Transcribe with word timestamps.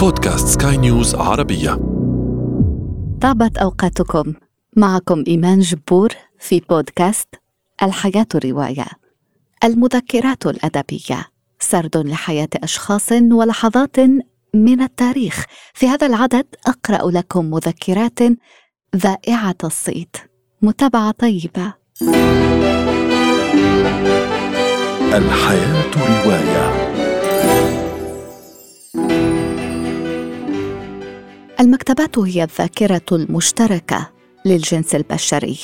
بودكاست 0.00 0.62
سكاي 0.62 0.76
نيوز 0.76 1.14
عربية. 1.14 1.70
طابت 3.20 3.58
أوقاتكم. 3.58 4.34
معكم 4.76 5.24
إيمان 5.26 5.60
جبور 5.60 6.08
في 6.38 6.60
بودكاست 6.70 7.28
الحياة 7.82 8.26
رواية 8.44 8.86
المذكرات 9.64 10.46
الأدبية. 10.46 11.26
سرد 11.58 11.96
لحياة 11.96 12.48
أشخاص 12.54 13.12
ولحظات 13.12 14.00
من 14.54 14.80
التاريخ. 14.82 15.44
في 15.74 15.88
هذا 15.88 16.06
العدد 16.06 16.46
أقرأ 16.66 17.10
لكم 17.10 17.50
مذكرات 17.50 18.18
ذائعة 18.96 19.56
الصيت. 19.64 20.16
متابعة 20.62 21.10
طيبة. 21.10 21.74
الحياة 25.12 25.90
رواية 25.96 26.90
المكتبات 31.60 32.18
هي 32.18 32.42
الذاكرة 32.42 33.02
المشتركة 33.12 34.10
للجنس 34.44 34.94
البشري 34.94 35.58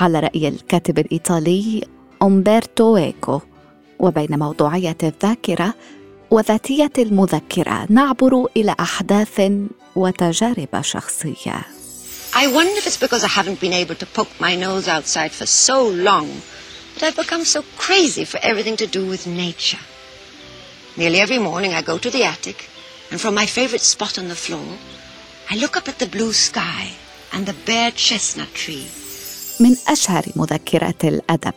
على 0.00 0.20
رأي 0.20 0.48
الكاتب 0.48 0.98
الإيطالي 0.98 1.84
أمبرتو 2.22 2.96
إيكو 2.96 3.40
وبين 3.98 4.38
موضوعية 4.38 4.96
الذاكرة 5.02 5.74
وذاتية 6.30 6.92
المذكرة 6.98 7.86
نعبر 7.88 8.46
إلى 8.56 8.74
أحداث 8.80 9.52
وتجارب 9.96 10.80
شخصية 10.80 11.62
I 12.32 12.46
wonder 12.46 12.78
if 12.78 12.86
it's 12.86 12.96
because 12.96 13.24
I 13.24 13.28
haven't 13.28 13.60
been 13.60 13.72
able 13.72 13.96
to 13.96 14.06
poke 14.06 14.40
my 14.40 14.54
nose 14.54 14.86
outside 14.86 15.32
for 15.32 15.46
so 15.46 15.88
long 15.88 16.28
that 16.94 17.02
I've 17.02 17.16
become 17.16 17.44
so 17.44 17.62
crazy 17.76 18.24
for 18.24 18.38
everything 18.42 18.76
to 18.76 18.86
do 18.86 19.04
with 19.04 19.26
nature. 19.26 19.82
Nearly 20.96 21.18
every 21.18 21.40
morning 21.40 21.72
I 21.74 21.82
go 21.82 21.98
to 21.98 22.10
the 22.10 22.22
attic, 22.22 22.68
and 23.10 23.20
from 23.20 23.34
my 23.34 23.46
favorite 23.46 23.80
spot 23.94 24.16
on 24.16 24.28
the 24.28 24.36
floor, 24.46 24.68
I 25.52 25.56
look 25.56 25.76
up 25.76 25.88
at 25.88 25.98
the 25.98 26.06
blue 26.16 26.32
sky 26.32 26.84
and 27.34 27.46
the 27.46 27.54
bare 27.66 27.90
chestnut 27.90 28.54
tree. 28.54 28.86
من 29.60 29.76
أشهر 29.88 30.24
مذكرات 30.36 31.04
الأدب 31.04 31.54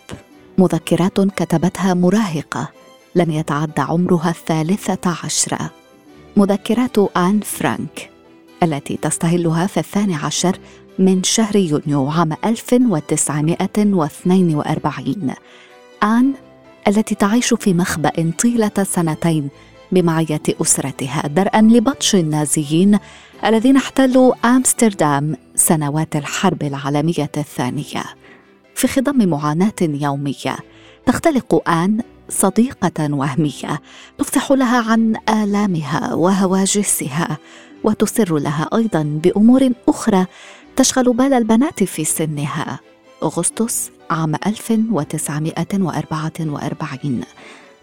مذكرات 0.57 1.21
كتبتها 1.21 1.93
مراهقة 1.93 2.69
لم 3.15 3.31
يتعدى 3.31 3.81
عمرها 3.81 4.29
الثالثة 4.29 5.17
عشرة 5.23 5.71
مذكرات 6.37 6.97
آن 7.17 7.39
فرانك 7.39 8.09
التي 8.63 8.97
تستهلها 8.97 9.67
في 9.67 9.79
الثاني 9.79 10.15
عشر 10.15 10.57
من 10.99 11.23
شهر 11.23 11.55
يونيو 11.55 12.09
عام 12.09 12.37
1942 12.45 15.33
آن 16.03 16.33
التي 16.87 17.15
تعيش 17.15 17.53
في 17.53 17.73
مخبأ 17.73 18.33
طيلة 18.39 18.83
سنتين 18.83 19.49
بمعية 19.91 20.41
أسرتها 20.61 21.27
درءا 21.27 21.61
لبطش 21.61 22.15
النازيين 22.15 22.99
الذين 23.45 23.77
احتلوا 23.77 24.33
أمستردام 24.45 25.35
سنوات 25.55 26.15
الحرب 26.15 26.63
العالمية 26.63 27.31
الثانية. 27.37 28.03
في 28.75 28.87
خضم 28.87 29.29
معاناة 29.29 29.73
يومية 29.81 30.55
تختلق 31.05 31.69
آن 31.69 32.01
صديقة 32.29 33.13
وهمية 33.13 33.81
تفصح 34.17 34.51
لها 34.51 34.91
عن 34.91 35.15
آلامها 35.29 36.13
وهواجسها 36.13 37.37
وتسر 37.83 38.37
لها 38.37 38.69
أيضا 38.75 39.19
بأمور 39.23 39.69
أخرى 39.89 40.25
تشغل 40.75 41.13
بال 41.13 41.33
البنات 41.33 41.83
في 41.83 42.05
سنها. 42.05 42.79
أغسطس 43.23 43.91
عام 44.09 44.35
1944 44.47 47.21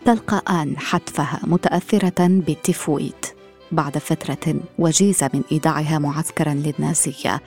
تلقى 0.04 0.42
آن 0.62 0.78
حتفها 0.78 1.40
متأثرة 1.42 2.26
بالتيفويد 2.26 3.26
بعد 3.72 3.98
فترة 3.98 4.54
وجيزة 4.78 5.30
من 5.34 5.42
إيداعها 5.52 5.98
معسكرا 5.98 6.54
للنازية. 6.54 7.40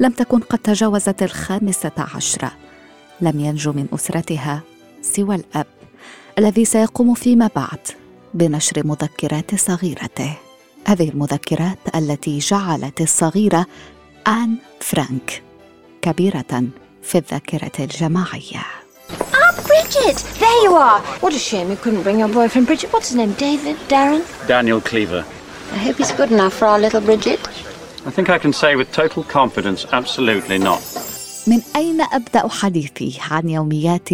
لم 0.00 0.12
تكن 0.12 0.40
قد 0.40 0.58
تجاوزت 0.58 1.22
الخامسة 1.22 1.92
عشرة. 1.98 2.52
لم 3.20 3.40
ينجو 3.40 3.72
من 3.72 3.86
أسرتها 3.94 4.62
سوى 5.02 5.34
الأب 5.34 5.66
الذي 6.38 6.64
سيقوم 6.64 7.14
فيما 7.14 7.50
بعد 7.56 7.78
بنشر 8.34 8.86
مذكرات 8.86 9.54
صغيرته. 9.54 10.36
هذه 10.86 11.08
المذكرات 11.08 11.78
التي 11.94 12.38
جعلت 12.38 13.00
الصغيرة 13.00 13.66
آن 14.28 14.56
فرانك 14.80 15.42
كبيرة 16.02 16.64
في 17.02 17.18
الذاكرة 17.18 17.72
الجماعية. 17.84 18.83
Ah, 20.04 20.12
Bridget! 20.12 20.24
There 20.38 20.62
you 20.64 20.74
are! 20.74 21.00
What 21.20 21.32
a 21.34 21.38
shame 21.38 21.70
you 21.70 21.76
couldn't 21.76 22.02
bring 22.02 22.18
your 22.18 22.28
boyfriend, 22.28 22.66
Bridget. 22.66 22.92
What's 22.92 23.08
his 23.08 23.16
name? 23.16 23.32
David? 23.32 23.76
Darren? 23.88 24.22
Daniel 24.46 24.80
Cleaver. 24.80 25.24
I 25.72 25.78
hope 25.78 25.96
he's 25.96 26.12
good 26.12 26.30
enough 26.30 26.52
for 26.52 26.66
our 26.66 26.78
little 26.78 27.00
Bridget. 27.00 27.40
I 28.06 28.10
think 28.10 28.28
I 28.28 28.38
can 28.38 28.52
say 28.52 28.76
with 28.76 28.92
total 28.92 29.22
confidence, 29.24 29.86
absolutely 29.92 30.58
not. 30.58 30.80
من 31.46 31.62
أين 31.76 32.00
أبدأ 32.00 32.48
حديثي 32.48 33.18
عن 33.30 33.48
يوميات 33.48 34.08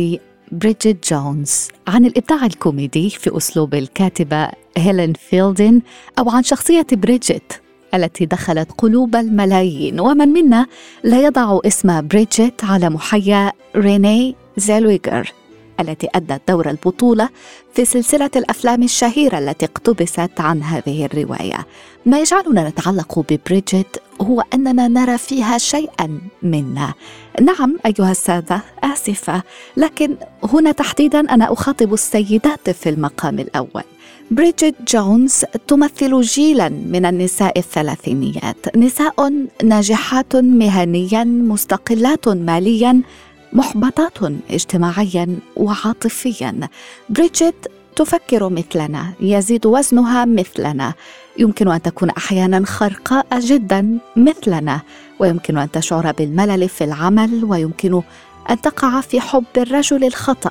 بريدجيت 0.52 1.12
جونز 1.12 1.68
عن 1.88 2.04
الإبداع 2.04 2.46
الكوميدي 2.46 3.10
في 3.10 3.36
أسلوب 3.36 3.74
الكاتبة 3.74 4.48
هيلين 4.76 5.12
فيلدن 5.12 5.82
أو 6.18 6.30
عن 6.30 6.42
شخصية 6.42 6.86
بريدجيت 6.92 7.52
التي 7.94 8.26
دخلت 8.26 8.68
قلوب 8.78 9.16
الملايين 9.16 10.00
ومن 10.00 10.28
منا 10.28 10.66
لا 11.04 11.20
يضع 11.20 11.58
اسم 11.66 12.06
بريدجيت 12.06 12.64
على 12.64 12.90
محيا 12.90 13.52
ريني 13.76 14.36
زيلويغر 14.56 15.32
التي 15.80 16.08
أدت 16.14 16.40
دور 16.48 16.70
البطولة 16.70 17.28
في 17.74 17.84
سلسلة 17.84 18.30
الأفلام 18.36 18.82
الشهيرة 18.82 19.38
التي 19.38 19.64
اقتبست 19.66 20.40
عن 20.40 20.62
هذه 20.62 21.04
الرواية. 21.04 21.66
ما 22.06 22.20
يجعلنا 22.20 22.68
نتعلق 22.68 23.18
ببريدجيت 23.18 23.96
هو 24.20 24.44
أننا 24.54 24.88
نرى 24.88 25.18
فيها 25.18 25.58
شيئا 25.58 26.20
منا. 26.42 26.94
نعم 27.40 27.78
أيها 27.86 28.10
السادة 28.10 28.60
آسفة 28.84 29.42
لكن 29.76 30.16
هنا 30.52 30.72
تحديدا 30.72 31.20
أنا 31.20 31.52
أخاطب 31.52 31.94
السيدات 31.94 32.70
في 32.70 32.88
المقام 32.88 33.38
الأول. 33.38 33.82
بريدجيت 34.30 34.74
جونز 34.88 35.44
تمثل 35.68 36.20
جيلا 36.20 36.68
من 36.68 37.06
النساء 37.06 37.58
الثلاثينيات. 37.58 38.76
نساء 38.76 39.32
ناجحات 39.64 40.36
مهنيا 40.36 41.24
مستقلات 41.24 42.28
ماليا 42.28 43.02
محبطات 43.52 44.18
اجتماعيا 44.50 45.36
وعاطفيا. 45.56 46.68
بريدجيت 47.08 47.66
تفكر 47.96 48.48
مثلنا 48.48 49.12
يزيد 49.20 49.66
وزنها 49.66 50.24
مثلنا. 50.24 50.94
يمكن 51.38 51.68
أن 51.68 51.82
تكون 51.82 52.10
أحيانا 52.10 52.66
خرقاء 52.66 53.26
جدا 53.38 53.98
مثلنا 54.16 54.80
ويمكن 55.18 55.58
أن 55.58 55.70
تشعر 55.70 56.12
بالملل 56.12 56.68
في 56.68 56.84
العمل 56.84 57.44
ويمكن 57.44 58.02
أن 58.50 58.60
تقع 58.60 59.00
في 59.00 59.20
حب 59.20 59.44
الرجل 59.56 60.04
الخطأ 60.04 60.50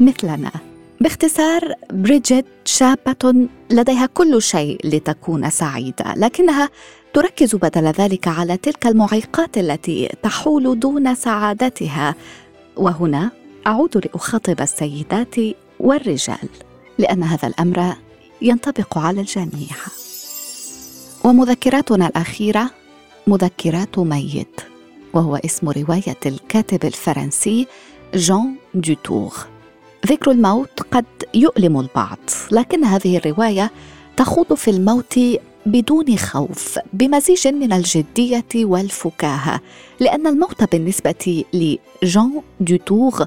مثلنا. 0.00 0.50
باختصار 1.00 1.74
بريدجيت 1.90 2.46
شابة 2.64 3.48
لديها 3.70 4.06
كل 4.06 4.42
شيء 4.42 4.80
لتكون 4.84 5.50
سعيدة 5.50 6.14
لكنها 6.16 6.68
تركز 7.14 7.54
بدل 7.54 7.86
ذلك 7.86 8.28
على 8.28 8.56
تلك 8.56 8.86
المعيقات 8.86 9.58
التي 9.58 10.08
تحول 10.22 10.80
دون 10.80 11.14
سعادتها. 11.14 12.14
وهنا 12.76 13.30
أعود 13.66 13.96
لأخاطب 14.06 14.60
السيدات 14.60 15.34
والرجال 15.80 16.48
لأن 16.98 17.22
هذا 17.22 17.48
الأمر 17.48 17.94
ينطبق 18.42 18.98
على 18.98 19.20
الجميع. 19.20 19.76
ومذكراتنا 21.24 22.06
الأخيرة 22.06 22.70
مذكرات 23.26 23.98
ميت 23.98 24.60
وهو 25.12 25.36
اسم 25.36 25.70
رواية 25.70 26.20
الكاتب 26.26 26.84
الفرنسي 26.84 27.66
جان 28.14 28.54
دوتور. 28.74 29.34
ذكر 30.06 30.30
الموت 30.30 30.82
قد 30.92 31.04
يؤلم 31.34 31.80
البعض 31.80 32.18
لكن 32.50 32.84
هذه 32.84 33.16
الرواية 33.16 33.70
تخوض 34.16 34.54
في 34.54 34.70
الموت 34.70 35.20
بدون 35.66 36.18
خوف 36.18 36.78
بمزيج 36.92 37.48
من 37.48 37.72
الجدية 37.72 38.44
والفكاهة 38.54 39.60
لأن 40.00 40.26
الموت 40.26 40.64
بالنسبة 40.72 41.44
لجان 41.52 42.42
دوتور 42.60 43.26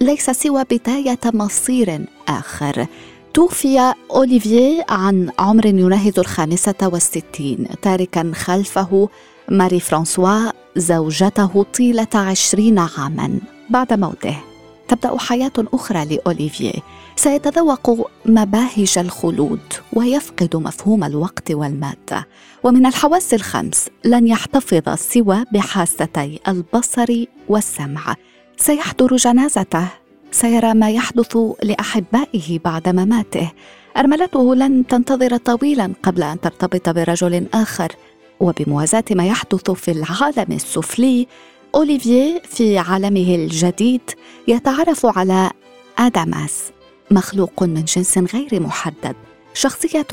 ليس 0.00 0.30
سوى 0.30 0.64
بداية 0.70 1.18
مصير 1.34 2.00
آخر. 2.28 2.86
توفي 3.34 3.94
أوليفييه 4.10 4.84
عن 4.88 5.30
عمر 5.38 5.66
يناهز 5.66 6.18
الخامسة 6.18 6.74
والستين 6.82 7.68
تاركا 7.82 8.32
خلفه 8.34 9.08
ماري 9.48 9.80
فرانسوا 9.80 10.52
زوجته 10.76 11.66
طيلة 11.78 12.06
عشرين 12.14 12.78
عاما 12.78 13.40
بعد 13.70 13.92
موته. 13.92 14.55
تبدأ 14.88 15.18
حياة 15.18 15.52
أخرى 15.58 16.04
لأوليفييه. 16.04 16.82
سيتذوق 17.16 18.10
مباهج 18.26 18.98
الخلود 18.98 19.60
ويفقد 19.92 20.56
مفهوم 20.56 21.04
الوقت 21.04 21.50
والمادة. 21.50 22.26
ومن 22.64 22.86
الحواس 22.86 23.34
الخمس 23.34 23.88
لن 24.04 24.26
يحتفظ 24.26 24.94
سوى 24.94 25.44
بحاستي 25.52 26.40
البصر 26.48 27.24
والسمع. 27.48 28.16
سيحضر 28.56 29.16
جنازته 29.16 29.88
سيرى 30.30 30.74
ما 30.74 30.90
يحدث 30.90 31.36
لأحبائه 31.62 32.58
بعد 32.64 32.88
مماته. 32.88 33.52
أرملته 33.96 34.54
لن 34.54 34.86
تنتظر 34.86 35.36
طويلا 35.36 35.92
قبل 36.02 36.22
أن 36.22 36.40
ترتبط 36.40 36.88
برجل 36.88 37.46
آخر. 37.54 37.92
وبموازاة 38.40 39.04
ما 39.10 39.26
يحدث 39.26 39.70
في 39.70 39.90
العالم 39.90 40.52
السفلي 40.52 41.26
أوليفييه 41.76 42.42
في 42.42 42.78
عالمه 42.78 43.34
الجديد 43.34 44.00
يتعرف 44.48 45.06
على 45.18 45.50
آداماس 45.98 46.62
مخلوق 47.10 47.62
من 47.62 47.84
جنس 47.84 48.18
غير 48.18 48.62
محدد 48.62 49.16
شخصية 49.54 50.06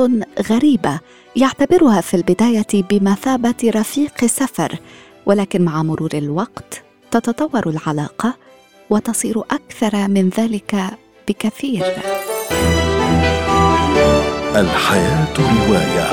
غريبة 0.49 0.99
يعتبرها 1.35 2.01
في 2.01 2.13
البداية 2.13 2.67
بمثابة 2.73 3.55
رفيق 3.63 4.25
سفر 4.25 4.75
ولكن 5.25 5.61
مع 5.61 5.83
مرور 5.83 6.09
الوقت 6.13 6.83
تتطور 7.11 7.69
العلاقة 7.69 8.33
وتصير 8.89 9.39
أكثر 9.39 10.07
من 10.07 10.29
ذلك 10.29 10.75
بكثير. 11.27 11.83
الحياة 14.55 15.33
رواية. 15.39 16.11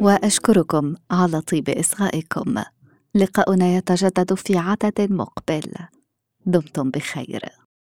وأشكركم 0.00 0.94
على 1.10 1.40
طيب 1.40 1.68
إصغائكم. 1.68 2.54
لقاؤنا 3.14 3.76
يتجدد 3.76 4.34
في 4.34 4.58
عدد 4.58 5.12
مقبل. 5.12 5.72
دمتم 6.46 6.90
بخير. 6.90 7.63